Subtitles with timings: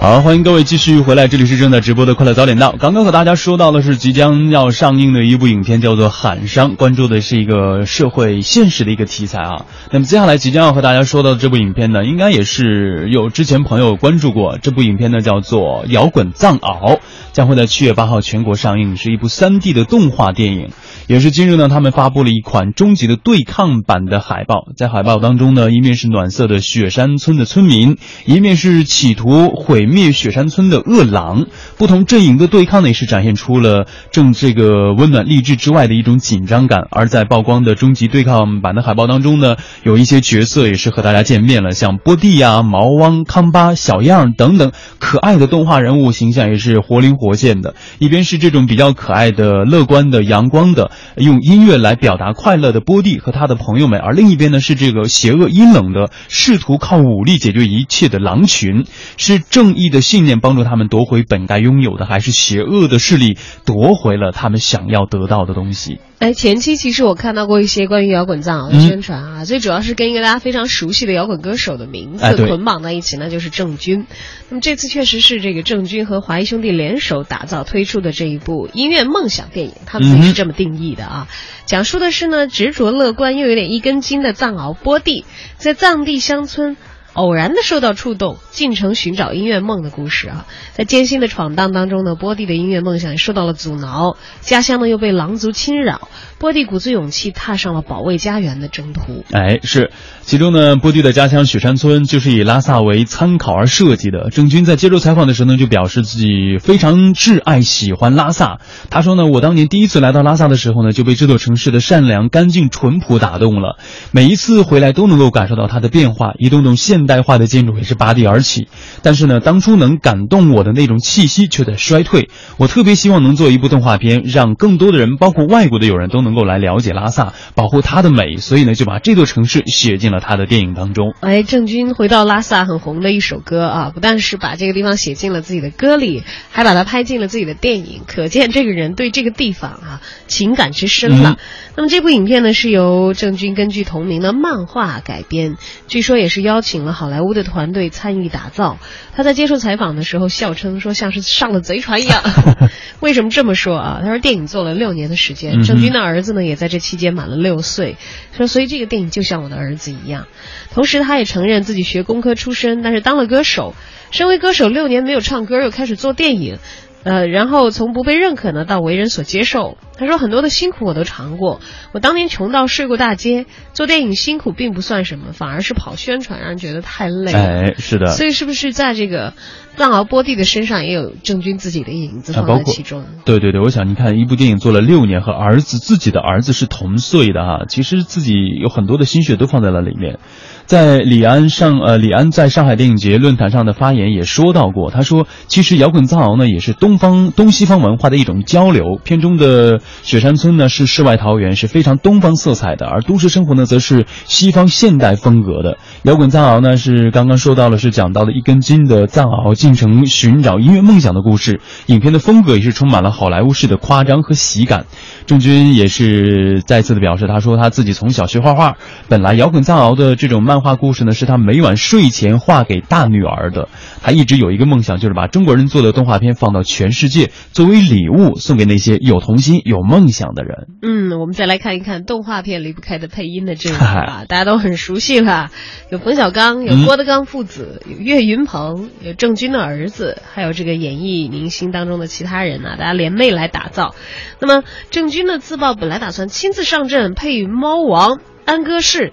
[0.00, 2.72] 好，欢迎各位继续回来，这里是正在直播的快乐早点到。
[2.72, 9.66] 刚刚和大家说到的是即将要上映的一部影片，叫做《喊伤》，关注的是一个社会现实的一个题材啊。
[9.90, 14.56] 那么接下来即将要和大家说到的这部影片呢，应该也是有之前朋友关注过。
[14.62, 16.96] 这部影片呢叫做《摇滚藏獒》，
[17.32, 20.70] 将会在七月八号全国上映，是一部三 D 的动画电影。
[21.06, 24.66] 也是今日呢，他们发布了一款终极的对抗版的海报。
[24.76, 31.46] 在海报当中呢，一面是暖色的雪山村的村民，一面是企图毁灭雪山村的恶狼。
[31.76, 36.86] 不同阵营的对抗呢，也是展现出了正这个温暖励志之外的一种紧张感。
[36.90, 44.70] 而在曝光的终极对抗版的海报当中呢，有一些角色也是和大家见面了，像波蒂呀、毛汪、康巴、小样等等
[45.00, 47.76] 可爱的动画人物形象也是活灵活见的。
[48.00, 50.90] 一边是这种比较可爱的、乐观的、阳光的。
[51.16, 58.86] 用音乐来表达快乐的波蒂和他的朋友们，而另一边呢是这个邪恶阴冷的、试图靠武力解决一切的狼群，
[59.18, 66.00] 是正义的信念帮助他们夺回本该拥有的，还是邪恶的势力夺回了他们想要得到的东西？
[66.20, 74.06] 哎，前期其实我看到过一些关于摇滚藏獒的宣传啊，最主要是跟一个大家非常熟悉的摇滚歌手的名字捆绑在一起，那就是郑钧。
[74.50, 81.26] 那么这次确实是这个郑钧和华谊兄弟联手打造推出的这一部音乐梦想电影，他们自己是这么定义的啊，
[81.64, 85.24] 讲述的是呢执着乐观又有点一根筋的藏獒波蒂，
[85.56, 86.76] 在藏地乡村。
[87.12, 96.08] 偶然的受到触动，进城寻找音乐梦的故事啊，在艰辛的闯荡当中呢，波蒂的音乐梦想受到了阻挠，家乡呢又被狼族侵扰，
[96.38, 99.24] 波蒂鼓足勇气踏上了保卫家园的征途。
[99.32, 99.90] 哎，是，
[100.22, 104.30] 其中呢，波蒂的家乡雪山村就是以拉萨为参考而设计的。
[104.30, 108.60] 郑钧在接受采访的时候呢，就表示自己非常挚爱喜欢拉萨。
[108.88, 113.78] 他说呢，我当年第一次来到拉萨的时候呢，就被这座城市的善良、干净、淳朴打动了，
[114.12, 116.99] 每一次回来都能够感受到它的变化，一栋栋现。
[117.00, 118.68] 现代化的建筑也是拔地而起，
[119.02, 122.28] 但是呢，当初能感动我的那种气息却在衰退。
[122.58, 128.36] 我特别希望能做一部动画片，让更多的人，包括外国的友人都能够来了解拉萨，保护它的美。
[128.36, 131.14] 所以呢，就把这座城市写进了他的电影当中。
[131.20, 141.38] 哎，郑钧回到拉萨很红的一首歌啊，不但是把这个地方写进了自己的歌里，还把它拍进了自己的电影，可见这个人对这个地方啊情感之深了。
[141.76, 145.56] 那么这部影片呢，是由郑钧根据同名的漫画改编，
[145.88, 146.89] 据说也是邀请了。
[146.92, 148.78] 好莱坞的团队参与打造。
[149.14, 152.22] 他在接受采访的时候笑称说，像是上了贼船一样。
[153.00, 154.00] 为什么这么说啊？
[154.02, 157.96] 他说电影做了六年的时间，郑钧的儿子呢也在这期间满了六岁。
[158.36, 160.26] 说所以这个电影就像我的儿子一样。
[160.72, 163.74] 同时他也承认自己学工科出身，但是当了歌手。
[164.10, 166.58] 身为歌手六年没有唱歌，又开始做电影。
[167.02, 169.78] 呃，然后从不被认可呢到为人所接受。
[170.00, 171.60] 他说很多的辛苦我都尝过。
[171.92, 173.44] 我当年穷到睡过大街，
[173.74, 177.32] 做电影辛苦并不算什么，反而是跑宣传让人觉得太累。
[177.32, 178.06] 哎，是的。
[178.06, 179.34] 所以是不是在这个
[179.76, 183.04] 藏獒波蒂的身上也有郑钧自己的影子放在其中？
[183.24, 190.18] 对对对，我想你看一部电影做了六年，和儿子自己的儿子是同岁的哈，其实自己有很多的心血都放在了里面。
[190.66, 199.00] 在李安上呃，李安在上海电影节论坛上的发言也说到过，他说其实摇滚藏獒呢也是东方东西方文化的一种交流。
[199.02, 205.78] 片中的雪山村呢是世外桃源，是非常东方色彩的，而都市生活呢则是西方现代风格的。
[206.04, 211.60] 摇滚藏獒呢是刚刚说到了，是讲到了一根筋的藏獒进城寻找音乐梦想的故事。
[211.86, 214.86] 影片的风格也是充满了好莱坞式的夸张和喜感。
[215.26, 218.76] 郑钧也是再次的表示，他说他自己从小学画画，
[219.08, 220.60] 本来摇滚藏獒的这种漫。
[220.60, 223.70] 画故事呢，是他每晚睡前画给大女儿的。
[224.02, 230.66] 他一直有一个梦想，就是把中国人做的动画片放到全世界，作为礼物送给那些有童心、有梦想的人。
[230.82, 235.50] 嗯，我们再来看一看动画片离不开的配音的阵容啊， 大家都很熟悉了，
[235.90, 243.94] 有冯小刚，有郭德纲父子，有岳云鹏，有郑钧的儿子，还有这个演艺明星当中的其他人呢，大家联袂来打造。
[244.40, 249.12] 那么郑钧呢，自曝本来打算亲自上阵配猫王安哥氏。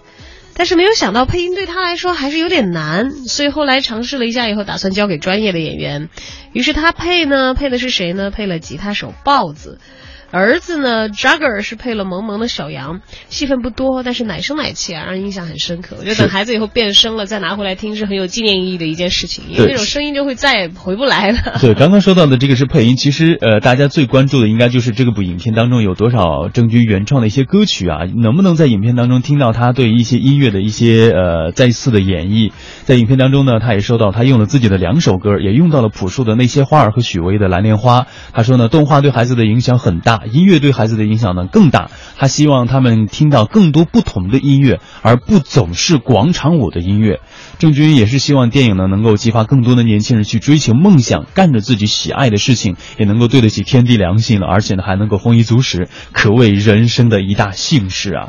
[0.60, 6.10] 但是没有想到配音对他来说还是有点难，所以后来尝试了一下以后，打算交给专业的演员。
[6.52, 8.32] 于是他配呢，配的是谁呢？
[8.32, 9.80] 配了吉他手豹子。
[10.30, 15.96] 儿子呢，Jagger 是配了萌萌的小羊，戏份不多，但是奶声奶气啊，让人印象很深刻。
[16.00, 21.60] 我觉得等孩子以后变声了，再拿回来听是很有纪念意义的一件事情，因为那种声音就会再也回不来了。
[21.62, 32.52] 对，刚刚说到的这个是配音，其实呃，大家最关注的应该就是这个部影片当中有多少郑钧原创的一些歌曲啊，能不能在影片当中听到他对一些音乐的一些呃再次的演绎？
[32.84, 38.08] 在影片当中呢，他也说到他用了自己的两首歌，也用到了朴树的那些花儿和许巍的蓝莲花。
[38.34, 40.17] 他说呢，动画对孩子的影响很大。
[40.26, 41.92] 音乐对孩子的影响呢更大。
[42.18, 47.22] 他希望他们听到更多不同的音乐，而不总是广场舞的音乐。
[47.60, 58.26] 郑钧也是希望电影呢能够激发更多的年轻人去追求梦想，干着自己喜爱的事情，也能够对得起天地良心了，而且呢还能够丰衣足食，可谓人生的一大幸事啊。